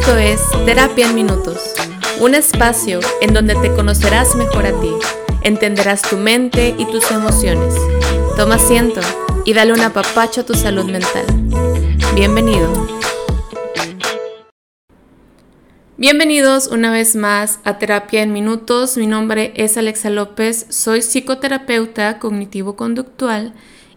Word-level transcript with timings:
Esto 0.00 0.16
es 0.16 0.40
Terapia 0.64 1.10
en 1.10 1.14
Minutos, 1.14 1.74
un 2.20 2.34
espacio 2.34 3.00
en 3.20 3.34
donde 3.34 3.54
te 3.56 3.70
conocerás 3.74 4.34
mejor 4.34 4.64
a 4.64 4.80
ti, 4.80 4.90
entenderás 5.42 6.00
tu 6.00 6.16
mente 6.16 6.74
y 6.78 6.86
tus 6.86 7.10
emociones. 7.10 7.74
Toma 8.34 8.54
asiento 8.54 9.02
y 9.44 9.52
dale 9.52 9.74
un 9.74 9.82
apapacho 9.82 10.40
a 10.40 10.46
tu 10.46 10.54
salud 10.54 10.86
mental. 10.86 11.26
Bienvenido. 12.14 12.88
Bienvenidos 15.98 16.68
una 16.68 16.90
vez 16.90 17.14
más 17.14 17.60
a 17.64 17.76
Terapia 17.76 18.22
en 18.22 18.32
Minutos. 18.32 18.96
Mi 18.96 19.06
nombre 19.06 19.52
es 19.54 19.76
Alexa 19.76 20.08
López, 20.08 20.64
soy 20.70 21.02
psicoterapeuta 21.02 22.18
cognitivo-conductual 22.18 23.52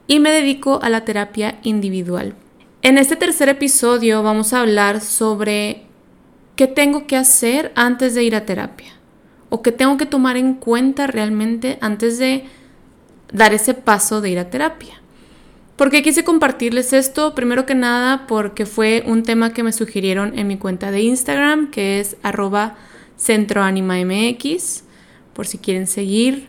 y 0.07 0.19
me 0.19 0.31
dedico 0.31 0.81
a 0.83 0.89
la 0.89 1.05
terapia 1.05 1.59
individual. 1.63 2.35
En 2.81 2.97
este 2.97 3.15
tercer 3.15 3.47
episodio 3.47 4.21
vamos 4.21 4.51
a 4.51 4.59
hablar 4.59 4.99
sobre 4.99 5.92
qué 6.55 6.67
tengo 6.67 7.07
que 7.07 7.17
hacer 7.17 7.71
antes 7.75 8.15
de 8.15 8.23
ir 8.23 8.35
a 8.35 8.45
terapia 8.45 8.93
o 9.49 9.61
qué 9.61 9.71
tengo 9.71 9.97
que 9.97 10.05
tomar 10.05 10.37
en 10.37 10.55
cuenta 10.55 11.07
realmente 11.07 11.77
antes 11.81 12.17
de 12.17 12.45
dar 13.31 13.53
ese 13.53 13.73
paso 13.73 14.21
de 14.21 14.31
ir 14.31 14.39
a 14.39 14.49
terapia. 14.49 15.01
¿Por 15.75 15.89
qué 15.89 16.03
quise 16.03 16.23
compartirles 16.23 16.93
esto? 16.93 17.33
Primero 17.33 17.65
que 17.65 17.75
nada 17.75 18.27
porque 18.27 18.65
fue 18.65 19.03
un 19.05 19.23
tema 19.23 19.53
que 19.53 19.63
me 19.63 19.73
sugirieron 19.73 20.37
en 20.37 20.47
mi 20.47 20.57
cuenta 20.57 20.91
de 20.91 21.01
Instagram, 21.01 21.71
que 21.71 21.99
es 21.99 22.15
arroba 22.21 22.77
centroanimamx, 23.17 24.83
por 25.33 25.47
si 25.47 25.57
quieren 25.57 25.87
seguir. 25.87 26.47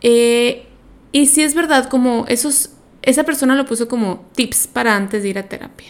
Eh, 0.00 0.66
y 1.12 1.26
si 1.26 1.42
es 1.42 1.54
verdad, 1.54 1.88
como 1.88 2.24
esos, 2.26 2.70
esa 3.02 3.24
persona 3.24 3.54
lo 3.54 3.66
puso 3.66 3.86
como 3.86 4.26
tips 4.34 4.66
para 4.66 4.96
antes 4.96 5.22
de 5.22 5.28
ir 5.28 5.38
a 5.38 5.44
terapia. 5.44 5.88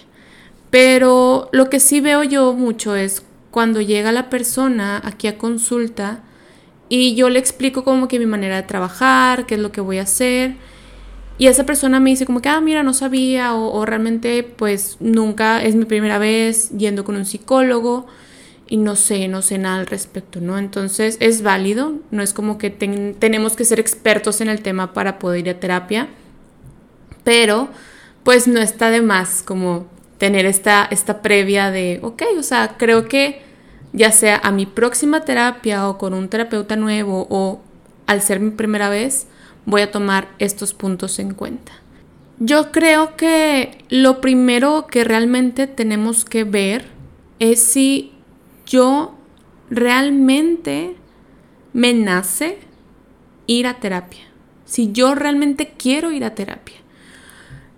Pero 0.72 1.50
lo 1.52 1.70
que 1.70 1.78
sí 1.78 2.00
veo 2.00 2.24
yo 2.24 2.54
mucho 2.54 2.96
es 2.96 3.22
cuando 3.52 3.80
llega 3.80 4.10
la 4.10 4.30
persona 4.30 5.00
aquí 5.04 5.28
a 5.28 5.38
consulta 5.38 6.24
y 6.88 7.14
yo 7.14 7.28
le 7.28 7.38
explico 7.38 7.84
como 7.84 8.08
que 8.08 8.18
mi 8.18 8.26
manera 8.26 8.56
de 8.56 8.62
trabajar, 8.64 9.46
qué 9.46 9.54
es 9.54 9.60
lo 9.60 9.70
que 9.70 9.80
voy 9.80 9.98
a 9.98 10.02
hacer 10.02 10.56
y 11.38 11.46
esa 11.46 11.66
persona 11.66 12.00
me 12.00 12.10
dice 12.10 12.24
como 12.24 12.40
que, 12.40 12.48
ah, 12.48 12.60
mira, 12.60 12.82
no 12.82 12.94
sabía 12.94 13.54
o, 13.54 13.84
realmente 13.84 14.42
pues 14.44 14.96
nunca 15.00 15.62
es 15.62 15.74
mi 15.74 15.84
primera 15.84 16.18
vez 16.18 16.70
yendo 16.70 17.04
con 17.04 17.16
un 17.16 17.26
psicólogo 17.26 18.06
y 18.66 18.76
no 18.76 18.96
sé, 18.96 19.28
no 19.28 19.42
sé 19.42 19.58
nada 19.58 19.80
al 19.80 19.86
respecto, 19.86 20.40
¿no? 20.40 20.56
Entonces 20.58 21.16
es 21.20 21.42
válido, 21.42 21.94
no 22.10 22.22
es 22.22 22.32
como 22.32 22.58
que 22.58 22.70
tenemos 22.70 23.56
que 23.56 23.64
ser 23.64 23.80
expertos 23.80 24.40
en 24.40 24.48
el 24.48 24.62
tema 24.62 24.94
para 24.94 25.18
poder 25.18 25.40
ir 25.40 25.50
a 25.50 25.60
terapia, 25.60 26.08
pero 27.24 27.68
pues 28.24 28.46
no 28.46 28.60
está 28.60 28.90
de 28.90 29.02
más 29.02 29.42
como 29.42 29.86
tener 30.22 30.46
esta, 30.46 30.86
esta 30.88 31.20
previa 31.20 31.72
de, 31.72 31.98
ok, 32.00 32.22
o 32.38 32.44
sea, 32.44 32.76
creo 32.78 33.08
que 33.08 33.42
ya 33.92 34.12
sea 34.12 34.36
a 34.36 34.52
mi 34.52 34.66
próxima 34.66 35.24
terapia 35.24 35.88
o 35.88 35.98
con 35.98 36.14
un 36.14 36.28
terapeuta 36.28 36.76
nuevo 36.76 37.26
o 37.28 37.60
al 38.06 38.22
ser 38.22 38.38
mi 38.38 38.52
primera 38.52 38.88
vez, 38.88 39.26
voy 39.66 39.80
a 39.80 39.90
tomar 39.90 40.28
estos 40.38 40.74
puntos 40.74 41.18
en 41.18 41.34
cuenta. 41.34 41.72
Yo 42.38 42.70
creo 42.70 43.16
que 43.16 43.84
lo 43.88 44.20
primero 44.20 44.86
que 44.86 45.02
realmente 45.02 45.66
tenemos 45.66 46.24
que 46.24 46.44
ver 46.44 46.84
es 47.40 47.60
si 47.60 48.12
yo 48.64 49.16
realmente 49.70 50.94
me 51.72 51.94
nace 51.94 52.58
ir 53.48 53.66
a 53.66 53.80
terapia. 53.80 54.22
Si 54.66 54.92
yo 54.92 55.16
realmente 55.16 55.74
quiero 55.76 56.12
ir 56.12 56.24
a 56.24 56.36
terapia. 56.36 56.81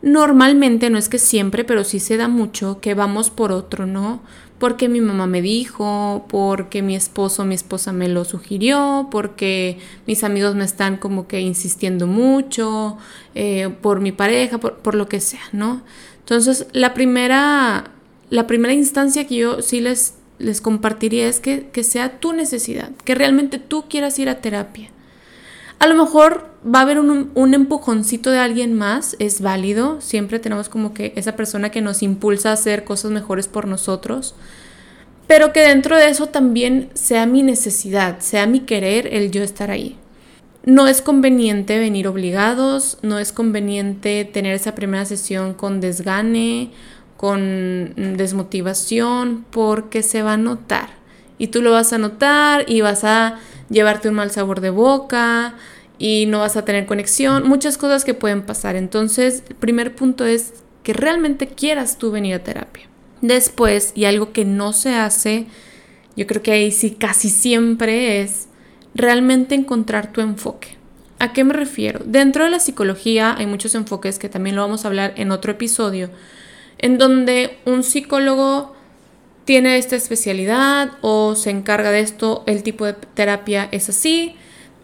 Normalmente, 0.05 0.91
no 0.91 0.99
es 0.99 1.09
que 1.09 1.19
siempre, 1.19 1.65
pero 1.65 1.83
sí 1.83 1.99
se 1.99 2.17
da 2.17 2.29
mucho 2.29 2.81
que 2.81 2.95
vamos 2.95 3.31
por 3.31 3.53
otro, 3.53 3.87
¿no? 3.87 4.21
porque 4.59 4.89
mi 4.89 5.01
mamá 5.01 5.27
me 5.27 5.43
dijo, 5.43 6.25
porque 6.29 6.81
mi 6.81 6.95
esposo 6.95 7.43
o 7.43 7.45
mi 7.45 7.55
esposa 7.55 7.93
me 7.93 8.09
lo 8.09 8.25
sugirió, 8.25 9.09
porque 9.11 9.79
mis 10.07 10.25
amigos 10.25 10.55
me 10.55 10.65
están 10.65 10.97
como 10.97 11.27
que 11.27 11.41
insistiendo 11.41 12.07
mucho, 12.07 12.97
eh, 13.35 13.69
por 13.83 14.01
mi 14.01 14.11
pareja, 14.11 14.59
por, 14.59 14.95
lo 14.95 15.09
que 15.09 15.21
sea, 15.21 15.43
¿no? 15.53 15.83
Entonces, 16.21 16.67
la 16.73 16.95
primera, 16.95 17.91
la 18.31 18.47
primera 18.47 18.73
instancia 18.73 19.27
que 19.27 19.37
yo 19.37 19.61
sí 19.61 19.81
les, 19.81 20.15
les 20.39 20.61
compartiría 20.61 21.29
es 21.29 21.41
que, 21.41 21.69
que 21.71 21.85
sea 21.85 22.21
tu 22.21 22.33
necesidad, 22.33 22.91
que 23.05 23.15
realmente 23.15 23.59
tú 23.59 23.85
quieras 23.89 24.19
ir 24.19 24.29
a 24.29 24.41
terapia. 24.41 24.91
A 25.79 25.87
lo 25.87 25.95
mejor 25.95 26.49
va 26.65 26.79
a 26.79 26.83
haber 26.83 26.99
un, 26.99 27.55
empujoncito 27.55 28.31
de 28.31 28.39
alguien 28.39 28.75
más, 28.75 29.17
es 29.19 29.41
válido, 29.41 30.01
siempre 30.01 30.39
tenemos 30.39 30.69
como 30.69 30.95
que 30.95 31.13
esa 31.17 31.37
persona 31.37 31.71
que 31.71 31.83
nos 31.83 32.03
impulsa 32.03 32.51
a 32.51 32.55
hacer 32.55 32.85
cosas 32.85 33.11
mejores 33.11 33.49
por 33.49 33.67
nosotros, 33.67 34.35
pero 35.27 35.53
que 35.53 35.61
dentro 35.61 35.97
de 35.97 36.09
eso 36.09 36.27
también 36.29 36.91
sea 36.95 37.27
mi 37.27 37.43
necesidad, 37.43 38.21
sea 38.21 38.47
mi 38.47 38.61
querer 38.61 39.09
el 39.13 39.31
yo 39.31 39.43
estar 39.43 39.71
ahí. 39.71 39.99
No 40.65 40.87
es 40.87 41.03
conveniente 41.03 41.79
venir 41.79 42.09
obligados, 42.09 42.97
no 43.03 43.19
es 43.19 43.33
conveniente 43.33 44.25
tener 44.25 44.55
esa 44.55 44.75
primera 44.75 45.05
sesión 45.05 45.53
con 45.53 45.81
desgane, 45.81 46.71
con 47.19 47.95
desmotivación, 48.17 49.45
porque 49.51 50.03
se 50.03 50.23
va 50.23 50.35
a 50.35 50.39
notar. 50.39 50.89
Y 51.37 51.49
tú 51.49 51.61
lo 51.61 51.73
vas 51.73 51.93
a 51.93 51.99
notar 51.99 52.65
y 52.67 52.81
vas 52.81 53.05
a 53.05 53.39
llevarte 53.71 54.09
un 54.09 54.15
mal 54.15 54.31
sabor 54.31 54.61
de 54.61 54.71
boca 54.71 55.55
y 55.99 56.27
no 56.27 56.41
vas 56.41 56.57
a 56.57 56.65
tener 56.65 56.87
conexión, 56.87 57.49
muchas 57.49 57.79
cosas 57.79 58.05
que 58.05 58.15
pueden 58.15 58.43
pasar. 58.43 58.77
Entonces, 58.77 59.43
el 59.49 59.57
primer 59.57 59.95
punto 59.95 60.25
es 60.25 60.55
que 60.83 60.93
realmente 60.93 61.49
quieras 61.49 61.99
tú 61.99 62.11
venir 62.11 62.35
a 62.35 62.45
terapia. 62.45 62.89
Después, 63.21 63.93
y 63.95 64.05
algo 64.05 64.33
que 64.33 64.45
no 64.45 64.73
se 64.73 64.95
hace, 64.95 65.47
yo 66.17 66.27
creo 66.27 66.43
que 66.43 66.53
ahí 66.53 66.73
sí 66.73 66.91
casi 66.91 67.31
siempre 67.31 68.21
es 68.21 68.49
realmente 68.95 69.55
encontrar 69.55 70.13
tu 70.13 70.21
enfoque. 70.21 70.77
¿A 71.19 71.33
qué 71.33 71.45
me 71.45 71.55
refiero? 71.55 72.01
Dentro 72.05 72.45
de 72.45 72.51
la 72.51 72.61
psicología 72.61 73.35
hay 73.37 73.47
muchos 73.47 73.75
enfoques 73.75 74.19
que 74.19 74.29
también 74.29 74.57
lo 74.57 74.63
vamos 74.63 74.85
a 74.85 74.89
hablar 74.89 75.15
en 75.17 75.31
otro 75.31 75.53
episodio, 75.53 76.11
en 76.79 76.99
donde 76.99 77.59
un 77.65 77.83
psicólogo 77.83 78.74
tiene 79.45 79.77
esta 79.77 79.97
especialidad 79.97 80.93
o 81.01 81.35
se 81.35 81.51
encarga 81.51 81.91
de 81.91 82.01
esto, 82.01 82.43
el 82.47 82.63
tipo 82.63 82.87
de 82.87 82.95
terapia 82.95 83.69
es 83.73 83.89
así, 83.89 84.37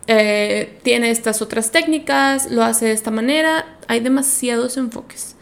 eh, 0.06 0.78
tiene 0.82 1.10
estas 1.10 1.40
otras 1.40 1.70
técnicas, 1.70 2.50
lo 2.50 2.62
hace 2.62 2.86
de 2.86 2.92
esta 2.92 3.10
manera, 3.10 3.78
hay 3.88 4.00
demasiados 4.00 4.76
enfoques. 4.76 5.36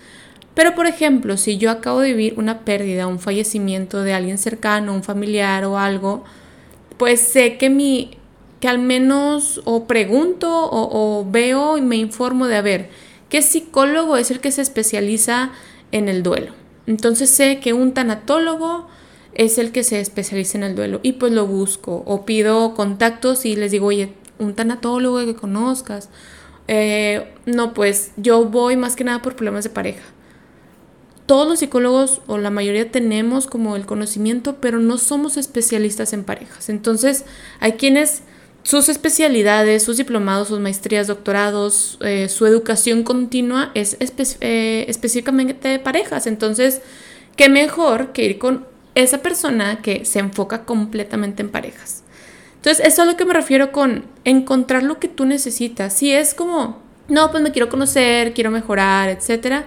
Pero 0.54 0.74
por 0.74 0.86
ejemplo, 0.86 1.36
si 1.36 1.56
yo 1.56 1.70
acabo 1.70 2.00
de 2.00 2.12
vivir 2.12 2.34
una 2.36 2.60
pérdida, 2.60 3.06
un 3.06 3.20
fallecimiento 3.20 4.02
de 4.02 4.12
alguien 4.12 4.38
cercano, 4.38 4.92
un 4.92 5.02
familiar 5.02 5.64
o 5.64 5.78
algo, 5.78 6.24
pues 6.96 7.20
sé 7.20 7.56
que 7.58 7.70
mi 7.70 8.18
que 8.60 8.66
al 8.66 8.80
menos 8.80 9.60
o 9.64 9.86
pregunto 9.86 10.50
o, 10.50 11.20
o 11.20 11.30
veo 11.30 11.78
y 11.78 11.80
me 11.80 11.94
informo 11.94 12.48
de 12.48 12.56
a 12.56 12.60
ver 12.60 12.90
qué 13.28 13.40
psicólogo 13.40 14.16
es 14.16 14.32
el 14.32 14.40
que 14.40 14.50
se 14.50 14.62
especializa 14.62 15.52
en 15.92 16.08
el 16.08 16.24
duelo. 16.24 16.54
Entonces 16.88 17.30
sé 17.30 17.60
que 17.60 17.72
un 17.72 17.94
tanatólogo 17.94 18.88
es 19.34 19.58
el 19.58 19.72
que 19.72 19.84
se 19.84 20.00
especializa 20.00 20.58
en 20.58 20.64
el 20.64 20.74
duelo 20.74 21.00
y 21.02 21.12
pues 21.12 21.32
lo 21.32 21.46
busco 21.46 22.02
o 22.06 22.24
pido 22.24 22.74
contactos 22.74 23.44
y 23.44 23.56
les 23.56 23.70
digo, 23.70 23.86
oye, 23.86 24.14
un 24.38 24.54
tanatólogo 24.54 25.24
que 25.24 25.34
conozcas. 25.34 26.08
Eh, 26.66 27.32
no, 27.46 27.74
pues 27.74 28.12
yo 28.16 28.44
voy 28.44 28.76
más 28.76 28.96
que 28.96 29.04
nada 29.04 29.22
por 29.22 29.36
problemas 29.36 29.64
de 29.64 29.70
pareja. 29.70 30.02
Todos 31.26 31.46
los 31.46 31.58
psicólogos 31.58 32.22
o 32.26 32.38
la 32.38 32.50
mayoría 32.50 32.90
tenemos 32.90 33.46
como 33.46 33.76
el 33.76 33.84
conocimiento, 33.84 34.56
pero 34.60 34.78
no 34.78 34.96
somos 34.98 35.36
especialistas 35.36 36.12
en 36.12 36.24
parejas. 36.24 36.68
Entonces, 36.68 37.24
hay 37.60 37.72
quienes 37.72 38.22
sus 38.62 38.88
especialidades, 38.88 39.82
sus 39.82 39.96
diplomados, 39.96 40.48
sus 40.48 40.60
maestrías, 40.60 41.06
doctorados, 41.06 41.98
eh, 42.02 42.28
su 42.28 42.46
educación 42.46 43.02
continua 43.02 43.70
es 43.74 43.96
eh, 44.40 44.84
específicamente 44.88 45.68
de 45.68 45.78
parejas. 45.78 46.26
Entonces, 46.26 46.82
qué 47.36 47.48
mejor 47.48 48.12
que 48.12 48.24
ir 48.24 48.38
con 48.38 48.66
esa 49.02 49.22
persona 49.22 49.80
que 49.82 50.04
se 50.04 50.18
enfoca 50.18 50.64
completamente 50.64 51.42
en 51.42 51.50
parejas. 51.50 52.04
Entonces, 52.56 52.84
eso 52.86 53.02
es 53.02 53.08
a 53.08 53.10
lo 53.10 53.16
que 53.16 53.24
me 53.24 53.34
refiero 53.34 53.70
con 53.70 54.04
encontrar 54.24 54.82
lo 54.82 54.98
que 54.98 55.08
tú 55.08 55.24
necesitas. 55.24 55.92
Si 55.92 56.12
es 56.12 56.34
como, 56.34 56.82
no, 57.08 57.30
pues 57.30 57.42
me 57.42 57.52
quiero 57.52 57.68
conocer, 57.68 58.34
quiero 58.34 58.50
mejorar, 58.50 59.08
etcétera, 59.08 59.66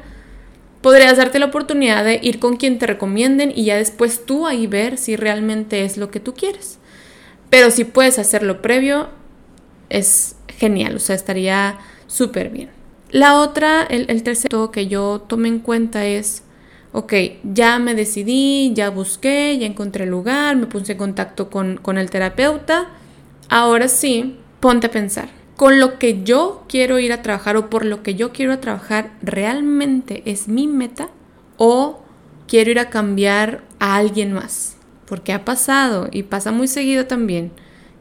podrías 0.81 1.17
darte 1.17 1.39
la 1.39 1.45
oportunidad 1.45 2.03
de 2.03 2.19
ir 2.21 2.39
con 2.39 2.57
quien 2.57 2.79
te 2.79 2.87
recomienden 2.87 3.53
y 3.55 3.65
ya 3.65 3.77
después 3.77 4.25
tú 4.25 4.45
ahí 4.45 4.67
ver 4.67 4.97
si 4.97 5.15
realmente 5.15 5.85
es 5.85 5.97
lo 5.97 6.11
que 6.11 6.19
tú 6.19 6.33
quieres. 6.33 6.79
Pero 7.49 7.71
si 7.71 7.85
puedes 7.85 8.19
hacerlo 8.19 8.61
previo, 8.61 9.09
es 9.89 10.35
genial, 10.47 10.95
o 10.95 10.99
sea, 10.99 11.15
estaría 11.15 11.79
súper 12.07 12.49
bien. 12.49 12.69
La 13.09 13.39
otra, 13.39 13.83
el, 13.83 14.05
el 14.09 14.23
tercero 14.23 14.71
que 14.71 14.87
yo 14.87 15.23
tome 15.27 15.49
en 15.49 15.59
cuenta 15.59 16.05
es 16.05 16.43
ok, 16.91 17.13
ya 17.43 17.79
me 17.79 17.95
decidí, 17.95 18.73
ya 18.73 18.89
busqué, 18.89 19.57
ya 19.57 19.65
encontré 19.65 20.03
el 20.03 20.09
lugar, 20.09 20.55
me 20.55 20.65
puse 20.67 20.93
en 20.93 20.97
contacto 20.97 21.49
con, 21.49 21.77
con 21.77 21.97
el 21.97 22.09
terapeuta. 22.09 22.89
Ahora 23.49 23.87
sí, 23.87 24.37
ponte 24.59 24.87
a 24.87 24.91
pensar. 24.91 25.29
Con 25.55 25.79
lo 25.79 25.99
que 25.99 26.23
yo 26.23 26.63
quiero 26.67 26.99
ir 26.99 27.13
a 27.13 27.21
trabajar 27.21 27.55
o 27.57 27.69
por 27.69 27.85
lo 27.85 28.03
que 28.03 28.15
yo 28.15 28.31
quiero 28.31 28.53
a 28.53 28.61
trabajar, 28.61 29.11
¿realmente 29.21 30.23
es 30.25 30.47
mi 30.47 30.67
meta? 30.67 31.09
¿O 31.57 32.01
quiero 32.47 32.71
ir 32.71 32.79
a 32.79 32.89
cambiar 32.89 33.63
a 33.79 33.95
alguien 33.95 34.33
más? 34.33 34.77
porque 35.11 35.33
ha 35.33 35.43
pasado 35.43 36.07
y 36.09 36.23
pasa 36.23 36.53
muy 36.53 36.69
seguido 36.69 37.05
también, 37.05 37.51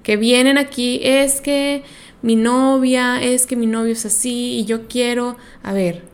que 0.05 0.17
vienen 0.17 0.59
aquí, 0.59 1.01
es 1.03 1.41
que 1.41 1.83
mi 2.23 2.37
novia, 2.37 3.21
es 3.21 3.49
que 3.49 3.57
mi 3.57 3.67
novio 3.67 3.95
es 3.95 4.07
así 4.07 4.61
y 4.61 4.65
yo 4.65 4.87
quiero, 4.87 5.37
a 5.65 5.73
ver, 5.73 6.05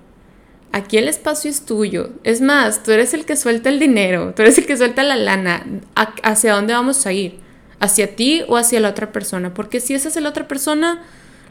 aquí 0.76 0.98
el 0.98 1.08
espacio 1.08 1.50
es 1.50 1.62
tuyo. 1.62 2.10
Es 2.22 2.40
más, 2.40 2.82
tú 2.82 2.92
eres 2.92 3.14
el 3.14 3.24
que 3.24 3.36
suelta 3.36 3.70
el 3.70 3.78
dinero, 3.78 4.34
tú 4.34 4.42
eres 4.42 4.58
el 4.58 4.66
que 4.66 4.76
suelta 4.76 5.02
la 5.02 5.16
lana. 5.16 5.64
¿Hacia 5.94 6.54
dónde 6.54 6.74
vamos 6.74 7.06
a 7.06 7.12
ir? 7.12 7.38
¿Hacia 7.80 8.14
ti 8.14 8.42
o 8.46 8.56
hacia 8.56 8.80
la 8.80 8.90
otra 8.90 9.10
persona? 9.10 9.54
Porque 9.54 9.80
si 9.80 9.94
es 9.94 10.20
la 10.20 10.28
otra 10.28 10.46
persona, 10.46 11.02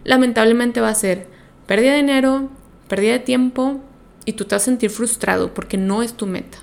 lamentablemente 0.03 0.79
va 0.79 0.89
a 0.89 0.95
ser 0.95 1.27
pérdida 1.65 1.91
de 1.91 1.97
dinero, 1.97 2.49
pérdida 2.87 3.13
de 3.13 3.19
tiempo 3.19 3.81
y 4.25 4.33
tú 4.33 4.45
te 4.45 4.55
vas 4.55 4.61
a 4.61 4.65
sentir 4.65 4.91
frustrado 4.91 5.53
porque 5.53 5.77
no 5.77 6.03
es 6.03 6.13
tu 6.13 6.27
meta. 6.27 6.59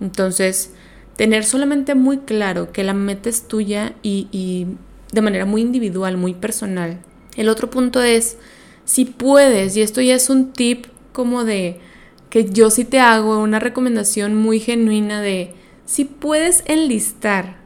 Entonces, 0.00 0.72
tener 1.16 1.44
solamente 1.44 1.94
muy 1.94 2.18
claro 2.18 2.72
que 2.72 2.84
la 2.84 2.94
meta 2.94 3.28
es 3.28 3.48
tuya 3.48 3.92
y 4.02 4.66
de 5.12 5.22
manera 5.22 5.44
muy 5.44 5.60
individual, 5.60 6.16
muy 6.16 6.32
personal. 6.32 7.00
El 7.36 7.50
otro 7.50 7.68
punto 7.68 8.02
es, 8.02 8.38
si 8.86 9.04
puedes, 9.04 9.76
y 9.76 9.82
esto 9.82 10.00
ya 10.00 10.14
es 10.14 10.30
un 10.30 10.52
tip 10.52 10.86
como 11.16 11.44
de 11.44 11.80
que 12.28 12.44
yo 12.44 12.68
sí 12.68 12.84
te 12.84 13.00
hago 13.00 13.38
una 13.38 13.58
recomendación 13.58 14.34
muy 14.34 14.60
genuina 14.60 15.22
de 15.22 15.54
si 15.86 16.04
puedes 16.04 16.62
enlistar 16.66 17.56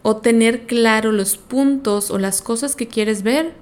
o 0.00 0.16
tener 0.16 0.64
claro 0.64 1.12
los 1.12 1.36
puntos 1.36 2.10
o 2.10 2.16
las 2.16 2.40
cosas 2.40 2.74
que 2.74 2.88
quieres 2.88 3.22
ver, 3.22 3.52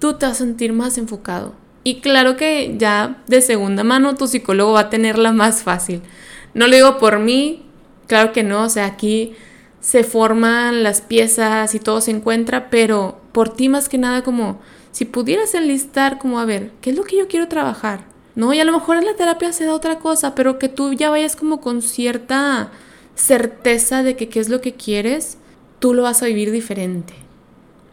tú 0.00 0.14
te 0.14 0.26
vas 0.26 0.34
a 0.34 0.44
sentir 0.44 0.72
más 0.72 0.98
enfocado. 0.98 1.54
Y 1.84 2.00
claro 2.00 2.36
que 2.36 2.74
ya 2.76 3.22
de 3.28 3.40
segunda 3.40 3.84
mano 3.84 4.16
tu 4.16 4.26
psicólogo 4.26 4.72
va 4.72 4.80
a 4.80 4.90
tenerla 4.90 5.30
más 5.30 5.62
fácil. 5.62 6.02
No 6.54 6.66
lo 6.66 6.74
digo 6.74 6.98
por 6.98 7.20
mí, 7.20 7.66
claro 8.08 8.32
que 8.32 8.42
no, 8.42 8.64
o 8.64 8.68
sea, 8.68 8.86
aquí 8.86 9.34
se 9.78 10.02
forman 10.02 10.82
las 10.82 11.02
piezas 11.02 11.72
y 11.76 11.78
todo 11.78 12.00
se 12.00 12.10
encuentra, 12.10 12.68
pero 12.68 13.20
por 13.30 13.54
ti 13.54 13.68
más 13.68 13.88
que 13.88 13.98
nada 13.98 14.24
como 14.24 14.58
si 14.90 15.04
pudieras 15.04 15.54
enlistar 15.54 16.18
como 16.18 16.40
a 16.40 16.44
ver, 16.44 16.72
¿qué 16.80 16.90
es 16.90 16.96
lo 16.96 17.04
que 17.04 17.16
yo 17.16 17.28
quiero 17.28 17.46
trabajar? 17.46 18.13
No, 18.36 18.52
y 18.52 18.60
a 18.60 18.64
lo 18.64 18.72
mejor 18.72 18.96
en 18.96 19.04
la 19.04 19.14
terapia 19.14 19.52
se 19.52 19.64
da 19.64 19.74
otra 19.74 19.98
cosa, 19.98 20.34
pero 20.34 20.58
que 20.58 20.68
tú 20.68 20.92
ya 20.92 21.10
vayas 21.10 21.36
como 21.36 21.60
con 21.60 21.82
cierta 21.82 22.72
certeza 23.14 24.02
de 24.02 24.16
que 24.16 24.28
qué 24.28 24.40
es 24.40 24.48
lo 24.48 24.60
que 24.60 24.74
quieres, 24.74 25.38
tú 25.78 25.94
lo 25.94 26.02
vas 26.02 26.22
a 26.22 26.26
vivir 26.26 26.50
diferente. 26.50 27.14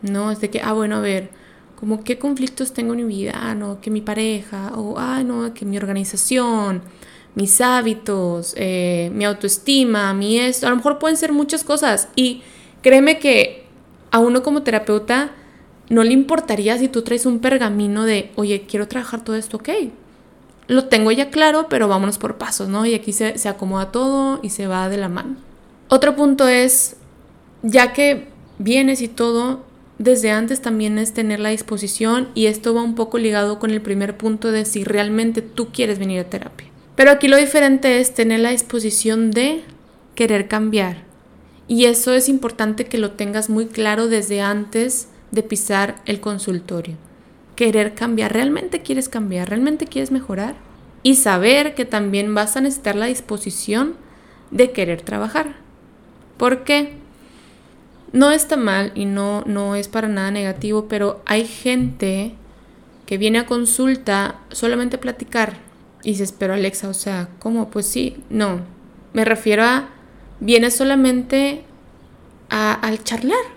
No, 0.02 0.32
es 0.32 0.42
de 0.42 0.50
que, 0.50 0.62
ah, 0.62 0.74
bueno, 0.74 0.96
a 0.98 1.00
ver, 1.02 1.30
como 1.80 2.04
qué 2.04 2.18
conflictos 2.18 2.74
tengo 2.74 2.94
en 2.94 3.06
mi 3.06 3.16
vida, 3.16 3.34
ah, 3.36 3.54
no, 3.56 3.82
que 3.82 3.92
mi 3.92 4.02
pareja, 4.02 4.72
o, 4.76 4.96
ah, 4.98 5.24
no, 5.24 5.54
que 5.54 5.66
mi 5.66 5.78
organización, 5.78 6.82
mis 7.36 7.62
hábitos, 7.62 8.54
eh, 8.58 9.12
mi 9.14 9.26
autoestima, 9.26 10.14
mi 10.14 10.40
esto, 10.40 10.68
a 10.68 10.72
lo 10.72 10.78
mejor 10.78 11.00
pueden 11.00 11.18
ser 11.18 11.32
muchas 11.34 11.64
cosas. 11.64 12.10
Y 12.16 12.42
créeme 12.82 13.20
que 13.20 13.66
a 14.12 14.20
uno 14.20 14.42
como 14.44 14.64
terapeuta 14.64 15.32
no 15.90 16.04
le 16.04 16.14
importaría 16.14 16.78
si 16.78 16.88
tú 16.88 17.04
traes 17.04 17.26
un 17.26 17.40
pergamino 17.40 18.06
de, 18.06 18.32
oye, 18.36 18.66
quiero 18.68 18.88
trabajar 18.88 19.24
todo 19.24 19.36
esto, 19.36 19.58
ok, 19.58 19.70
lo 20.72 20.86
tengo 20.86 21.12
ya 21.12 21.30
claro, 21.30 21.68
pero 21.70 21.90
vámonos 21.90 22.18
por 22.18 22.38
pasos, 22.38 22.70
¿no? 22.70 22.86
Y 22.86 22.94
aquí 22.94 23.12
se, 23.12 23.36
acomoda 23.50 23.92
todo 23.92 24.40
y 24.42 24.52
se 24.52 24.68
va 24.68 24.88
de 24.88 24.96
la 24.96 25.10
mano. 25.10 25.36
Otro 25.90 26.16
punto 26.16 26.48
es, 26.48 26.96
ya 27.62 27.92
que 27.92 28.30
vienes 28.58 29.02
y 29.02 29.10
todo, 29.10 29.66
desde 29.98 30.32
antes 30.32 30.62
también 30.62 30.98
es 30.98 31.14
tener 31.14 31.42
la 31.42 31.50
disposición 31.50 32.30
y 32.36 32.46
esto 32.46 32.74
va 32.74 32.84
un 32.84 32.96
poco 32.96 33.18
ligado 33.18 33.60
con 33.60 33.72
el 33.72 33.82
primer 33.82 34.16
punto 34.16 34.50
de 34.54 34.64
si 34.64 34.86
realmente 34.86 35.42
tú 35.42 35.74
quieres 35.74 36.00
venir 36.00 36.22
a 36.22 36.30
terapia. 36.30 36.68
Pero 36.96 37.12
aquí 37.12 37.28
lo 37.28 37.36
diferente 37.36 38.00
es 38.00 38.14
tener 38.14 38.40
la 38.40 38.52
disposición 38.52 39.32
de 39.32 39.66
querer 40.16 40.48
cambiar. 40.48 41.04
Y 41.68 41.84
eso 41.84 42.14
es 42.14 42.30
importante 42.30 42.86
que 42.86 42.98
lo 42.98 43.12
tengas 43.12 43.50
muy 43.50 43.66
claro 43.66 44.08
desde 44.08 44.40
antes 44.40 45.10
de 45.32 45.44
pisar 45.44 46.02
el 46.06 46.22
consultorio 46.22 46.96
querer 47.62 47.94
cambiar, 47.94 48.34
realmente 48.34 48.82
quieres 48.82 49.08
cambiar, 49.08 49.48
realmente 49.48 49.86
quieres 49.86 50.10
mejorar 50.10 50.56
y 51.04 51.14
saber 51.14 51.76
que 51.76 51.86
también 51.86 52.34
vas 52.34 52.58
a 52.58 52.62
necesitar 52.62 52.96
la 52.96 53.06
disposición 53.06 53.94
de 54.50 54.72
querer 54.72 55.04
trabajar. 55.04 55.58
¿Por 56.38 56.64
qué? 56.64 56.94
No 58.14 58.32
está 58.32 58.58
mal 58.58 58.92
y 58.96 59.06
no, 59.06 59.44
no 59.46 59.76
es 59.76 59.90
para 59.90 60.08
nada 60.08 60.32
negativo, 60.32 60.88
pero 60.88 61.22
hay 61.28 61.46
gente 61.46 62.34
que 63.06 63.20
viene 63.20 63.38
a 63.38 63.46
consulta 63.46 64.40
solamente 64.50 64.96
a 64.96 65.02
platicar 65.02 65.58
y 66.04 66.16
se 66.16 66.24
espera 66.24 66.56
Alexa, 66.56 66.90
o 66.90 66.96
sea, 66.96 67.30
¿cómo? 67.38 67.70
Pues 67.70 67.86
sí, 67.86 68.24
no. 68.32 68.62
Me 69.14 69.24
refiero 69.24 69.66
a, 69.66 69.90
viene 70.40 70.72
solamente 70.72 71.62
a, 72.50 72.74
al 72.74 73.04
charlar, 73.04 73.51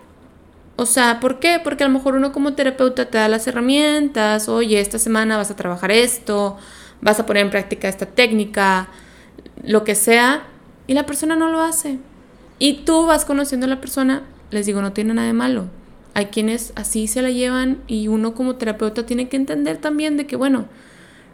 o 0.76 0.87
sea, 0.87 1.21
¿por 1.21 1.38
qué? 1.38 1.61
Porque 1.62 1.85
a 1.85 1.88
lo 1.88 1.93
mejor 1.93 2.15
uno 2.15 2.32
como 2.32 2.55
terapeuta 2.55 3.06
te 3.06 3.19
da 3.19 3.29
las 3.29 3.47
herramientas, 3.47 4.49
oye, 4.49 4.81
esta 4.81 4.99
semana 4.99 5.37
vas 5.37 5.50
a 5.50 5.56
trabajar 5.56 5.93
esto, 5.93 6.56
vas 7.00 7.21
a 7.21 7.26
poner 7.26 7.44
en 7.44 7.50
práctica 7.50 7.88
esta 7.88 8.06
técnica, 8.06 8.88
lo 9.62 9.85
que 9.85 9.94
sea, 9.94 10.44
y 10.87 10.94
la 10.94 11.06
persona 11.06 11.37
no 11.37 11.49
lo 11.49 11.61
hace. 11.61 11.99
Y 12.59 12.85
tú 12.85 13.06
vas 13.06 13.25
conociendo 13.25 13.67
a 13.67 13.69
la 13.69 13.81
persona, 13.81 14.23
les 14.50 14.67
digo, 14.67 14.82
no 14.82 14.93
tiene 14.93 15.15
nada 15.15 15.29
de 15.29 15.32
malo. 15.32 15.67
Hay 16.15 16.26
quienes 16.26 16.73
así 16.77 17.06
se 17.09 17.23
la 17.23 17.31
llevan 17.31 17.82
y 17.87 18.09
uno 18.09 18.35
como 18.35 18.56
terapeuta 18.56 19.06
tiene 19.06 19.29
que 19.29 19.37
entender 19.37 19.79
también 19.79 20.17
de 20.17 20.27
que, 20.27 20.37
bueno, 20.37 20.67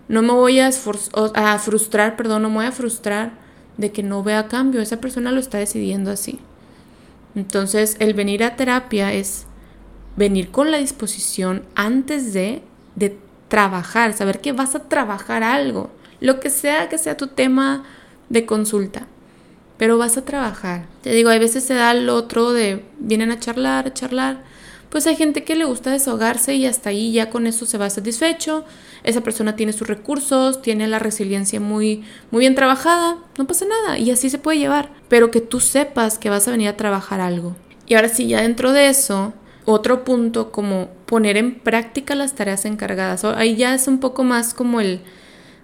no 0.09 0.23
me 0.23 0.33
voy 0.33 0.61
a, 0.61 0.71
frustrar, 0.73 2.17
perdón, 2.17 2.43
no 2.43 2.49
me 2.49 2.57
voy 2.57 2.67
a 2.67 2.73
frustrar 2.73 3.33
de 3.77 3.93
que 3.93 4.03
no 4.03 4.23
vea 4.23 4.49
cambio, 4.49 4.81
esa 4.81 5.01
persona 5.01 5.33
lo 5.33 5.41
está 5.41 5.59
decidiendo 5.59 6.11
así. 6.11 6.41
Entonces, 7.35 7.97
el 8.01 8.15
venir 8.15 8.43
a 8.43 8.57
terapia 8.57 9.13
es 9.13 9.47
venir 10.17 10.51
con 10.51 10.71
la 10.71 10.79
disposición 10.79 11.63
antes 11.75 12.33
de, 12.33 12.63
de 12.97 13.17
trabajar, 13.49 14.13
saber 14.13 14.41
que 14.41 14.53
vas 14.53 14.75
a 14.75 14.89
trabajar 14.89 15.43
algo, 15.43 15.91
lo 16.21 16.41
que 16.41 16.51
sea 16.51 16.89
que 16.89 16.99
sea 16.99 17.17
tu 17.17 17.29
tema 17.29 17.85
de 18.29 18.47
consulta, 18.47 19.07
pero 19.77 19.99
vas 19.99 20.17
a 20.17 20.25
trabajar. 20.25 20.87
Te 21.03 21.11
digo, 21.13 21.31
hay 21.31 21.39
veces 21.39 21.65
se 21.65 21.75
da 21.75 21.93
el 21.93 22.09
otro 22.09 22.53
de 22.53 22.85
vienen 22.99 23.31
a 23.31 23.39
charlar, 23.39 23.87
a 23.87 23.95
charlar, 23.95 24.45
pues 24.91 25.07
hay 25.07 25.17
gente 25.17 25.45
que 25.45 25.55
le 25.55 25.65
gusta 25.65 25.93
desahogarse 25.93 26.55
y 26.55 26.67
hasta 26.67 26.91
ahí 26.91 27.13
ya 27.13 27.31
con 27.31 27.47
eso 27.47 27.65
se 27.65 27.79
va 27.79 27.89
satisfecho. 27.89 28.65
Esa 29.05 29.23
persona 29.23 29.57
tiene 29.57 29.73
sus 29.73 29.89
recursos, 29.89 30.61
tiene 30.61 30.89
la 30.89 30.99
resiliencia 30.99 31.61
muy, 31.61 32.05
muy 32.31 32.41
bien 32.41 32.57
trabajada, 32.57 33.17
no 33.39 33.47
pasa 33.47 33.65
nada 33.67 33.99
y 33.99 34.11
así 34.11 34.29
se 34.29 34.39
puede 34.39 34.59
llevar. 34.59 34.91
Pero 35.09 35.31
que 35.31 35.41
tú 35.41 35.61
sepas 35.61 36.19
que 36.19 36.29
vas 36.29 36.47
a 36.49 36.51
venir 36.51 36.69
a 36.69 36.77
trabajar 36.77 37.21
algo. 37.21 37.57
Y 37.87 37.95
ahora 37.95 38.09
sí, 38.09 38.27
ya 38.27 38.43
dentro 38.43 38.73
de 38.73 38.89
eso, 38.89 39.33
otro 39.65 40.05
punto 40.05 40.51
como 40.51 40.89
poner 41.07 41.37
en 41.37 41.61
práctica 41.61 42.17
las 42.17 42.35
tareas 42.35 42.65
encargadas. 42.65 43.25
Ahí 43.25 43.57
ya 43.57 43.75
es 43.75 43.87
un 43.87 44.01
poco 44.01 44.25
más 44.25 44.55
como 44.55 44.81
el 44.81 45.01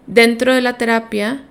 dentro 0.07 0.55
de 0.55 0.63
la 0.63 0.79
terapia, 0.79 1.43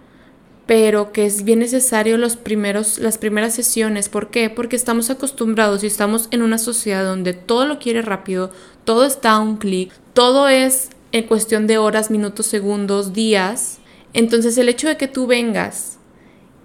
pero 0.65 1.11
que 1.11 1.25
es 1.25 1.43
bien 1.43 1.59
necesario 1.59 2.17
los 2.17 2.35
primeros, 2.35 2.97
las 2.97 3.17
primeras 3.17 3.53
sesiones. 3.53 4.09
¿Por 4.09 4.29
qué? 4.29 4.49
Porque 4.49 4.75
estamos 4.75 5.09
acostumbrados 5.09 5.83
y 5.83 5.87
estamos 5.87 6.27
en 6.31 6.41
una 6.41 6.57
sociedad 6.57 7.03
donde 7.03 7.33
todo 7.33 7.65
lo 7.65 7.77
quiere 7.77 8.01
rápido, 8.01 8.51
todo 8.83 9.05
está 9.05 9.31
a 9.31 9.39
un 9.39 9.57
clic, 9.57 9.91
todo 10.13 10.47
es 10.47 10.89
en 11.11 11.27
cuestión 11.27 11.67
de 11.67 11.77
horas, 11.77 12.09
minutos, 12.09 12.47
segundos, 12.47 13.13
días. 13.13 13.79
Entonces 14.13 14.57
el 14.57 14.69
hecho 14.69 14.87
de 14.87 14.97
que 14.97 15.07
tú 15.07 15.27
vengas 15.27 15.99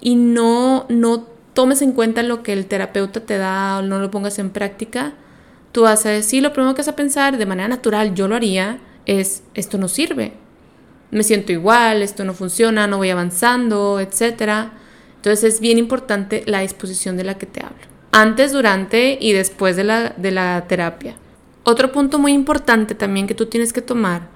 y 0.01 0.15
no, 0.17 0.87
no 0.89 1.27
tomes 1.53 1.83
en 1.83 1.93
cuenta 1.93 2.23
lo 2.23 2.43
que 2.43 2.55
el 2.55 2.67
terapeuta 2.67 3.21
te 3.21 3.37
da 3.37 3.79
o 3.79 3.83
no 3.83 3.99
lo 3.99 4.11
pongas 4.11 4.39
en 4.39 4.51
práctica, 4.51 5.13
tú 5.73 5.83
vas 5.83 6.07
a 6.07 6.11
decir, 6.11 6.43
lo 6.43 6.55
primero 6.55 6.75
que 6.75 6.81
vas 6.81 6.89
a 6.89 6.97
pensar 6.97 7.37
de 7.37 7.47
manera 7.47 7.69
natural, 7.69 8.15
yo 8.15 8.29
lo 8.29 8.35
haría, 8.35 8.81
es, 9.05 9.43
esto 9.55 9.77
no 9.77 9.89
sirve 9.89 10.33
me 11.11 11.23
siento 11.23 11.53
igual, 11.53 12.03
esto 12.03 12.25
no 12.25 12.35
funciona, 12.35 12.87
no 12.87 12.99
voy 12.99 13.11
avanzando, 13.11 14.01
etc. 14.01 14.71
Entonces 15.17 15.55
es 15.55 15.61
bien 15.61 15.79
importante 15.79 16.45
la 16.47 16.61
disposición 16.61 17.17
de 17.17 17.25
la 17.25 17.39
que 17.39 17.47
te 17.47 17.61
hablo. 17.61 17.79
Antes, 18.13 18.53
durante 18.53 19.19
y 19.21 19.33
después 19.33 19.77
de 19.77 19.85
la, 19.85 20.11
de 20.17 20.31
la 20.31 20.65
terapia. 20.69 21.17
Otro 21.63 21.93
punto 21.93 22.19
muy 22.19 22.33
importante 22.33 22.95
también 22.95 23.27
que 23.27 23.35
tú 23.35 23.47
tienes 23.47 23.73
que 23.73 23.83
tomar 23.83 24.29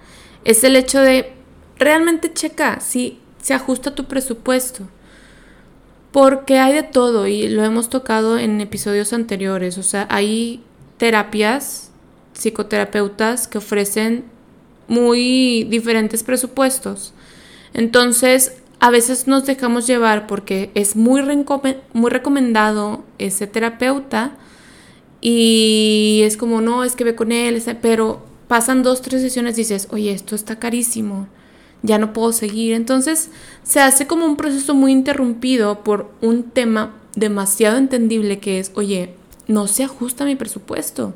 es 0.44 0.62
el 0.62 0.76
hecho 0.76 1.00
de 1.00 1.32
realmente 1.78 2.32
checar 2.32 2.80
si 2.80 3.18
se 3.40 3.54
ajusta 3.54 3.94
tu 3.94 4.04
presupuesto. 4.04 4.88
Porque 6.12 6.58
hay 6.58 6.74
de 6.74 6.82
todo 6.84 7.26
y 7.26 7.48
lo 7.48 7.64
hemos 7.64 7.88
tocado 7.88 8.38
en 8.38 8.60
episodios 8.60 9.12
anteriores. 9.12 9.78
O 9.78 9.82
sea, 9.82 10.06
hay 10.10 10.62
terapias, 10.96 11.90
psicoterapeutas 12.34 13.48
que 13.48 13.58
ofrecen 13.58 14.24
muy 14.88 15.64
diferentes 15.64 16.22
presupuestos. 16.22 17.12
Entonces, 17.72 18.52
a 18.80 18.90
veces 18.90 19.26
nos 19.26 19.46
dejamos 19.46 19.86
llevar 19.86 20.26
porque 20.26 20.70
es 20.74 20.96
muy, 20.96 21.22
muy 21.92 22.10
recomendado 22.10 23.04
ese 23.18 23.46
terapeuta 23.46 24.36
y 25.20 26.20
es 26.24 26.36
como, 26.36 26.60
no, 26.60 26.84
es 26.84 26.94
que 26.94 27.04
ve 27.04 27.14
con 27.14 27.32
él, 27.32 27.62
pero 27.80 28.26
pasan 28.46 28.82
dos, 28.82 29.00
tres 29.00 29.22
sesiones 29.22 29.54
y 29.54 29.62
dices, 29.62 29.88
oye, 29.90 30.12
esto 30.12 30.34
está 30.34 30.58
carísimo, 30.58 31.28
ya 31.82 31.98
no 31.98 32.12
puedo 32.12 32.32
seguir. 32.32 32.74
Entonces 32.74 33.30
se 33.62 33.80
hace 33.80 34.06
como 34.06 34.26
un 34.26 34.36
proceso 34.36 34.74
muy 34.74 34.92
interrumpido 34.92 35.82
por 35.82 36.12
un 36.20 36.42
tema 36.42 36.94
demasiado 37.16 37.78
entendible 37.78 38.38
que 38.38 38.58
es, 38.58 38.70
oye, 38.74 39.14
no 39.48 39.66
se 39.66 39.84
ajusta 39.84 40.24
mi 40.24 40.36
presupuesto. 40.36 41.14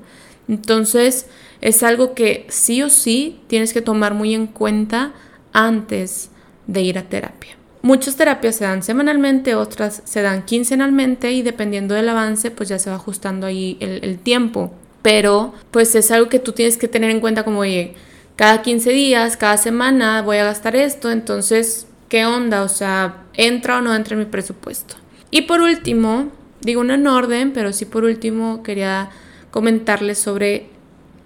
Entonces, 0.49 1.26
es 1.61 1.83
algo 1.83 2.14
que 2.14 2.47
sí 2.49 2.83
o 2.83 2.90
sí 2.90 3.40
tienes 3.47 3.73
que 3.73 3.83
tomar 3.83 4.14
muy 4.14 4.35
en 4.35 4.47
cuenta 4.47 5.12
antes 5.52 6.31
de 6.67 6.83
ir 6.83 6.99
a 6.99 7.02
terapia. 7.02 7.57
Muchas 7.83 8.17
terapias 8.17 8.57
se 8.57 8.64
dan 8.64 8.83
semanalmente, 8.83 9.55
otras 9.55 10.02
se 10.05 10.23
dan 10.23 10.45
quincenalmente 10.45 11.33
y 11.33 11.43
dependiendo 11.43 11.95
del 11.95 12.09
avance, 12.09 12.50
pues 12.50 12.69
ya 12.69 12.78
se 12.78 12.90
va 12.90 12.97
ajustando 12.97 13.47
ahí 13.47 13.76
el, 13.81 14.19
tiempo. 14.19 14.73
Pero 15.02 15.55
pues 15.71 15.95
es 15.95 16.11
algo 16.11 16.28
que 16.28 16.40
tú 16.40 16.52
tienes 16.52 16.76
que 16.76 16.88
tener 16.88 17.11
en 17.11 17.21
cuenta 17.21 17.45
como, 17.45 17.61
oye, 17.61 17.95
cada 18.37 18.62
15 18.62 18.90
días, 18.90 19.37
cada 19.37 19.57
semana 19.57 20.23
voy 20.23 20.38
a 20.38 20.45
gastar 20.45 20.76
esto, 20.76 21.11
entonces, 21.11 21.87
¿qué 22.09 22.26
onda? 22.26 22.62
O 22.62 22.69
sea, 22.69 23.25
¿entra 23.35 23.78
o 23.78 23.81
no 23.81 23.95
entra 23.95 24.14
en 24.14 24.21
mi 24.21 24.26
presupuesto? 24.26 24.97
Y 25.31 25.43
por 25.43 25.61
último, 25.61 26.31
digo 26.61 26.83
no 26.85 26.95
en 26.95 27.07
orden, 27.07 27.52
pero 27.52 27.73
sí 27.73 27.85
por 27.85 28.05
último 28.05 28.62
quería 28.62 29.11
comentarles 29.50 30.19
sobre 30.19 30.67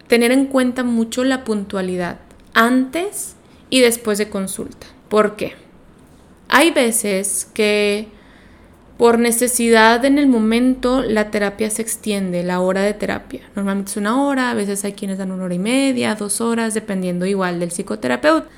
tener 0.08 0.32
en 0.32 0.46
cuenta 0.46 0.84
mucho 0.84 1.24
la 1.24 1.44
puntualidad 1.44 2.18
antes 2.54 3.36
y 3.70 3.80
después 3.80 4.18
de 4.18 4.28
consulta. 4.28 4.86
¿Por 5.08 5.36
qué? 5.36 5.54
Hay 6.48 6.70
veces 6.70 7.48
que 7.54 8.08
por 8.98 9.18
necesidad 9.18 10.04
en 10.04 10.18
el 10.18 10.26
momento 10.26 11.02
la 11.02 11.30
terapia 11.30 11.70
se 11.70 11.82
extiende, 11.82 12.44
la 12.44 12.60
hora 12.60 12.82
de 12.82 12.94
terapia. 12.94 13.40
Normalmente 13.56 13.90
es 13.90 13.96
una 13.96 14.22
hora, 14.22 14.50
a 14.50 14.54
veces 14.54 14.84
hay 14.84 14.92
quienes 14.92 15.18
dan 15.18 15.32
una 15.32 15.44
hora 15.44 15.54
y 15.54 15.58
media, 15.58 16.14
dos 16.14 16.40
horas, 16.40 16.74
dependiendo 16.74 17.26
igual 17.26 17.58
del 17.58 17.70
psicoterapeuta. 17.70 18.48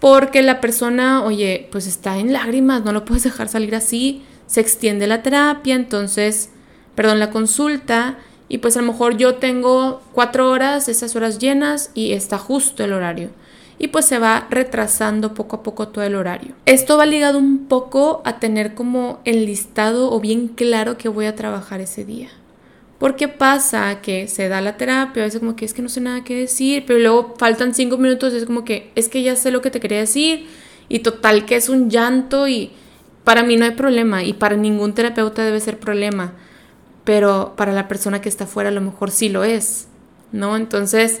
Porque 0.00 0.42
la 0.42 0.60
persona, 0.60 1.22
oye, 1.22 1.68
pues 1.70 1.86
está 1.86 2.18
en 2.18 2.32
lágrimas, 2.32 2.84
no 2.84 2.92
lo 2.92 3.04
puedes 3.04 3.24
dejar 3.24 3.48
salir 3.48 3.74
así, 3.74 4.24
se 4.46 4.60
extiende 4.60 5.06
la 5.06 5.22
terapia, 5.22 5.74
entonces, 5.74 6.50
perdón, 6.94 7.18
la 7.20 7.30
consulta, 7.30 8.18
y 8.54 8.58
pues 8.58 8.76
a 8.76 8.82
lo 8.82 8.92
mejor 8.92 9.16
yo 9.16 9.34
tengo 9.34 10.00
cuatro 10.12 10.48
horas, 10.48 10.88
esas 10.88 11.16
horas 11.16 11.40
llenas, 11.40 11.90
y 11.92 12.12
está 12.12 12.38
justo 12.38 12.84
el 12.84 12.92
horario 12.92 13.30
y 13.80 13.88
pues 13.88 14.04
se 14.04 14.20
va 14.20 14.46
retrasando 14.48 15.34
poco 15.34 15.56
a 15.56 15.62
poco 15.64 15.88
todo 15.88 16.04
el 16.04 16.14
horario. 16.14 16.54
Esto 16.64 16.96
va 16.96 17.04
ligado 17.04 17.36
un 17.36 17.66
poco 17.66 18.22
a 18.24 18.38
tener 18.38 18.74
como 18.74 19.18
el 19.24 19.44
listado 19.46 20.12
o 20.12 20.20
bien 20.20 20.46
claro 20.46 20.96
que 20.96 21.08
voy 21.08 21.26
a 21.26 21.34
trabajar 21.34 21.80
ese 21.80 22.04
día. 22.04 22.28
Porque 23.00 23.26
pasa 23.26 24.00
que 24.00 24.28
se 24.28 24.48
da 24.48 24.60
la 24.60 24.76
terapia, 24.76 25.24
a 25.24 25.26
veces 25.26 25.40
como 25.40 25.56
que 25.56 25.64
es 25.64 25.74
que 25.74 25.82
no 25.82 25.88
sé 25.88 26.00
nada 26.00 26.22
que 26.22 26.36
decir, 26.36 26.84
pero 26.86 27.00
luego 27.00 27.34
faltan 27.36 27.74
cinco 27.74 27.98
minutos, 27.98 28.34
es 28.34 28.44
como 28.44 28.64
que 28.64 28.92
es 28.94 29.08
que 29.08 29.24
ya 29.24 29.34
sé 29.34 29.50
lo 29.50 29.62
que 29.62 29.72
te 29.72 29.80
quería 29.80 29.98
decir 29.98 30.46
y 30.88 31.00
total 31.00 31.44
que 31.44 31.56
es 31.56 31.68
un 31.68 31.90
llanto 31.90 32.46
y 32.46 32.70
para 33.24 33.42
mí 33.42 33.56
no 33.56 33.64
hay 33.64 33.72
problema 33.72 34.22
y 34.22 34.32
para 34.32 34.54
ningún 34.54 34.94
terapeuta 34.94 35.44
debe 35.44 35.58
ser 35.58 35.80
problema, 35.80 36.34
pero 37.04 37.54
para 37.56 37.72
la 37.72 37.86
persona 37.88 38.20
que 38.20 38.28
está 38.28 38.44
afuera 38.44 38.70
a 38.70 38.72
lo 38.72 38.80
mejor 38.80 39.10
sí 39.10 39.28
lo 39.28 39.44
es, 39.44 39.88
¿no? 40.32 40.56
Entonces 40.56 41.20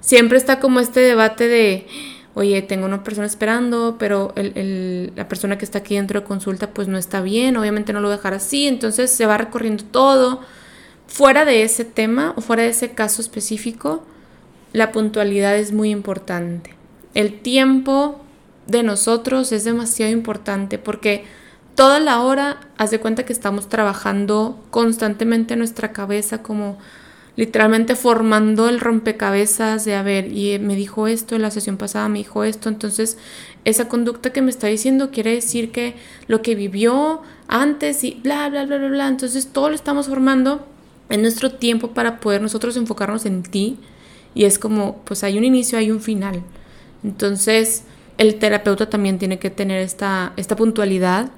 siempre 0.00 0.38
está 0.38 0.60
como 0.60 0.80
este 0.80 1.00
debate 1.00 1.48
de, 1.48 1.86
oye, 2.34 2.60
tengo 2.62 2.84
una 2.84 3.02
persona 3.02 3.26
esperando, 3.26 3.96
pero 3.98 4.34
la 4.36 5.28
persona 5.28 5.58
que 5.58 5.64
está 5.64 5.78
aquí 5.78 5.96
dentro 5.96 6.20
de 6.20 6.26
consulta 6.26 6.70
pues 6.70 6.88
no 6.88 6.98
está 6.98 7.22
bien, 7.22 7.56
obviamente 7.56 7.92
no 7.92 8.00
lo 8.00 8.08
voy 8.08 8.14
a 8.14 8.16
dejar 8.18 8.34
así, 8.34 8.66
entonces 8.66 9.10
se 9.10 9.26
va 9.26 9.38
recorriendo 9.38 9.84
todo. 9.84 10.40
Fuera 11.06 11.44
de 11.44 11.62
ese 11.62 11.84
tema 11.84 12.32
o 12.36 12.40
fuera 12.40 12.62
de 12.62 12.70
ese 12.70 12.92
caso 12.92 13.20
específico, 13.20 14.04
la 14.72 14.92
puntualidad 14.92 15.56
es 15.56 15.72
muy 15.72 15.90
importante. 15.90 16.74
El 17.14 17.40
tiempo 17.40 18.20
de 18.66 18.82
nosotros 18.82 19.52
es 19.52 19.64
demasiado 19.64 20.12
importante 20.12 20.78
porque 20.78 21.24
toda 21.74 22.00
la 22.00 22.20
hora, 22.22 22.60
haz 22.76 22.90
de 22.90 23.00
cuenta 23.00 23.24
que 23.24 23.32
estamos 23.32 23.68
trabajando 23.68 24.58
constantemente 24.70 25.54
en 25.54 25.58
nuestra 25.58 25.92
cabeza 25.92 26.42
como 26.42 26.78
literalmente 27.34 27.96
formando 27.96 28.68
el 28.68 28.78
rompecabezas 28.78 29.86
de, 29.86 29.94
a 29.94 30.02
ver, 30.02 30.30
y 30.30 30.58
me 30.58 30.76
dijo 30.76 31.06
esto, 31.06 31.34
en 31.34 31.42
la 31.42 31.50
sesión 31.50 31.78
pasada 31.78 32.08
me 32.08 32.18
dijo 32.18 32.44
esto, 32.44 32.68
entonces 32.68 33.16
esa 33.64 33.88
conducta 33.88 34.30
que 34.34 34.42
me 34.42 34.50
está 34.50 34.66
diciendo 34.66 35.10
quiere 35.10 35.32
decir 35.32 35.72
que 35.72 35.94
lo 36.26 36.42
que 36.42 36.54
vivió 36.54 37.22
antes 37.48 38.04
y 38.04 38.20
bla, 38.22 38.50
bla, 38.50 38.66
bla, 38.66 38.76
bla, 38.76 38.88
bla, 38.88 39.08
entonces 39.08 39.48
todo 39.48 39.70
lo 39.70 39.74
estamos 39.74 40.08
formando 40.08 40.66
en 41.12 41.20
nuestro 41.20 41.52
tiempo 41.52 41.88
para 41.88 42.20
poder 42.20 42.40
nosotros 42.40 42.76
enfocarnos 42.76 43.26
en 43.26 43.42
ti. 43.42 43.78
Y 44.34 44.44
es 44.44 44.58
como, 44.58 45.02
pues 45.04 45.22
hay 45.24 45.36
un 45.36 45.44
inicio, 45.44 45.76
hay 45.76 45.90
un 45.90 46.00
final. 46.00 46.42
Entonces, 47.04 47.84
el 48.16 48.36
terapeuta 48.36 48.88
también 48.88 49.18
tiene 49.18 49.38
que 49.38 49.50
tener 49.50 49.82
esta, 49.82 50.32
esta 50.38 50.56
puntualidad, 50.56 51.30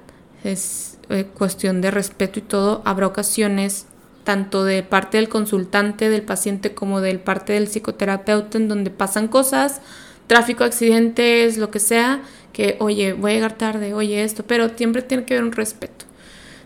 es 0.45 0.97
eh, 1.09 1.25
cuestión 1.25 1.81
de 1.81 1.91
respeto 1.91 2.39
y 2.39 2.43
todo. 2.43 2.81
Habrá 2.85 3.07
ocasiones 3.07 3.87
tanto 4.23 4.63
de 4.63 4.83
parte 4.83 5.17
del 5.17 5.29
consultante, 5.29 6.09
del 6.09 6.23
paciente, 6.23 6.73
como 6.73 7.01
del 7.01 7.19
parte 7.19 7.53
del 7.53 7.67
psicoterapeuta, 7.67 8.57
en 8.57 8.67
donde 8.67 8.89
pasan 8.89 9.27
cosas, 9.27 9.81
tráfico, 10.27 10.63
accidentes, 10.63 11.57
lo 11.57 11.69
que 11.69 11.79
sea, 11.79 12.21
que, 12.53 12.77
oye, 12.79 13.13
voy 13.13 13.31
a 13.31 13.33
llegar 13.35 13.57
tarde, 13.57 13.93
oye, 13.93 14.23
esto, 14.23 14.43
pero 14.47 14.69
siempre 14.75 15.01
tiene 15.01 15.25
que 15.25 15.35
haber 15.35 15.45
un 15.45 15.51
respeto. 15.51 16.05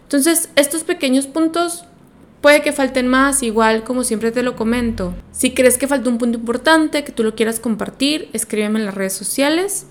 Entonces, 0.04 0.50
estos 0.56 0.84
pequeños 0.84 1.28
puntos 1.28 1.86
puede 2.42 2.62
que 2.62 2.72
falten 2.72 3.08
más, 3.08 3.44
igual 3.44 3.84
como 3.84 4.04
siempre 4.04 4.32
te 4.32 4.44
lo 4.44 4.56
comento. 4.56 5.14
Si 5.32 5.54
crees 5.54 5.78
que 5.78 5.88
falta 5.88 6.10
un 6.10 6.18
punto 6.18 6.38
importante, 6.38 7.04
que 7.04 7.12
tú 7.12 7.24
lo 7.24 7.36
quieras 7.36 7.60
compartir, 7.60 8.30
escríbeme 8.34 8.80
en 8.80 8.86
las 8.86 8.96
redes 8.96 9.14
sociales 9.14 9.86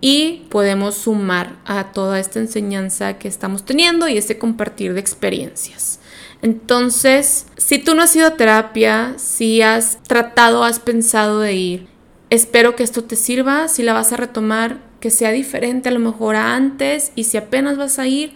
y 0.00 0.46
podemos 0.50 0.94
sumar 0.94 1.56
a 1.64 1.92
toda 1.92 2.20
esta 2.20 2.38
enseñanza 2.38 3.18
que 3.18 3.28
estamos 3.28 3.64
teniendo 3.64 4.08
y 4.08 4.18
este 4.18 4.38
compartir 4.38 4.94
de 4.94 5.00
experiencias. 5.00 6.00
Entonces, 6.42 7.46
si 7.56 7.78
tú 7.78 7.94
no 7.94 8.02
has 8.02 8.14
ido 8.14 8.26
a 8.26 8.36
terapia, 8.36 9.14
si 9.16 9.62
has 9.62 10.02
tratado, 10.02 10.64
has 10.64 10.78
pensado 10.78 11.40
de 11.40 11.54
ir, 11.54 11.86
espero 12.30 12.76
que 12.76 12.82
esto 12.82 13.04
te 13.04 13.16
sirva, 13.16 13.68
si 13.68 13.82
la 13.82 13.94
vas 13.94 14.12
a 14.12 14.16
retomar, 14.16 14.78
que 15.00 15.10
sea 15.10 15.30
diferente 15.30 15.88
a 15.88 15.92
lo 15.92 16.00
mejor 16.00 16.36
a 16.36 16.54
antes 16.54 17.12
y 17.14 17.24
si 17.24 17.36
apenas 17.36 17.76
vas 17.76 17.98
a 17.98 18.06
ir, 18.06 18.34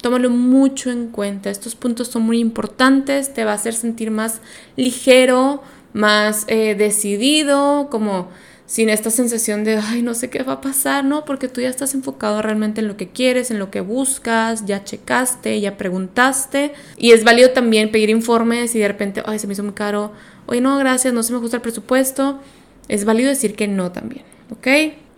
tómalo 0.00 0.30
mucho 0.30 0.90
en 0.90 1.08
cuenta. 1.08 1.50
Estos 1.50 1.74
puntos 1.74 2.08
son 2.08 2.22
muy 2.22 2.38
importantes, 2.38 3.32
te 3.32 3.44
va 3.44 3.52
a 3.52 3.54
hacer 3.54 3.74
sentir 3.74 4.10
más 4.10 4.40
ligero, 4.76 5.62
más 5.92 6.44
eh, 6.48 6.74
decidido, 6.74 7.88
como 7.90 8.28
sin 8.74 8.88
esta 8.88 9.08
sensación 9.08 9.62
de, 9.62 9.76
ay, 9.76 10.02
no 10.02 10.14
sé 10.14 10.30
qué 10.30 10.42
va 10.42 10.54
a 10.54 10.60
pasar, 10.60 11.04
¿no? 11.04 11.24
Porque 11.24 11.46
tú 11.46 11.60
ya 11.60 11.68
estás 11.68 11.94
enfocado 11.94 12.42
realmente 12.42 12.80
en 12.80 12.88
lo 12.88 12.96
que 12.96 13.06
quieres, 13.06 13.52
en 13.52 13.60
lo 13.60 13.70
que 13.70 13.80
buscas, 13.80 14.66
ya 14.66 14.82
checaste, 14.82 15.60
ya 15.60 15.76
preguntaste. 15.76 16.72
Y 16.96 17.12
es 17.12 17.22
válido 17.22 17.50
también 17.50 17.92
pedir 17.92 18.10
informes 18.10 18.74
y 18.74 18.80
de 18.80 18.88
repente, 18.88 19.22
ay, 19.26 19.38
se 19.38 19.46
me 19.46 19.52
hizo 19.52 19.62
muy 19.62 19.74
caro, 19.74 20.10
oye, 20.46 20.60
no, 20.60 20.76
gracias, 20.76 21.14
no 21.14 21.22
se 21.22 21.30
me 21.30 21.38
ajusta 21.38 21.58
el 21.58 21.62
presupuesto. 21.62 22.40
Es 22.88 23.04
válido 23.04 23.28
decir 23.28 23.54
que 23.54 23.68
no 23.68 23.92
también, 23.92 24.24
¿ok? 24.50 24.66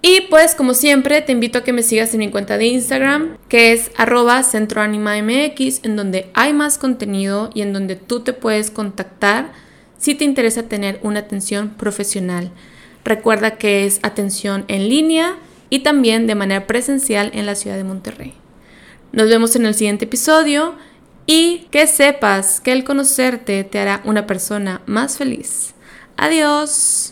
Y 0.02 0.20
pues 0.28 0.54
como 0.54 0.75
siempre 0.75 1.22
te 1.22 1.32
invito 1.32 1.60
a 1.60 1.64
que 1.64 1.72
me 1.72 1.82
sigas 1.82 2.12
en 2.12 2.20
mi 2.20 2.30
cuenta 2.30 2.58
de 2.58 2.66
Instagram 2.66 3.38
que 3.48 3.72
es 3.72 3.90
arroba 3.96 4.42
centroanimamx 4.42 5.80
en 5.82 5.96
donde 5.96 6.28
hay 6.34 6.52
más 6.52 6.76
contenido 6.76 7.48
y 7.54 7.62
en 7.62 7.72
donde 7.72 7.96
tú 7.96 8.20
te 8.20 8.34
puedes 8.34 8.70
contactar 8.70 9.50
si 9.96 10.14
te 10.14 10.26
interesa 10.26 10.64
tener 10.64 11.00
una 11.02 11.20
atención 11.20 11.70
profesional. 11.70 12.52
Recuerda 13.06 13.52
que 13.52 13.86
es 13.86 14.00
atención 14.02 14.64
en 14.66 14.88
línea 14.88 15.36
y 15.70 15.84
también 15.84 16.26
de 16.26 16.34
manera 16.34 16.66
presencial 16.66 17.30
en 17.34 17.46
la 17.46 17.54
ciudad 17.54 17.76
de 17.76 17.84
Monterrey. 17.84 18.34
Nos 19.12 19.28
vemos 19.28 19.54
en 19.54 19.64
el 19.64 19.76
siguiente 19.76 20.06
episodio 20.06 20.75
y 21.25 21.68
que 21.70 21.86
sepas 21.86 22.60
que 22.60 22.72
el 22.72 22.82
conocerte 22.82 23.62
te 23.62 23.78
hará 23.78 24.02
una 24.04 24.26
persona 24.26 24.82
más 24.86 25.18
feliz. 25.18 25.72
Adiós. 26.16 27.05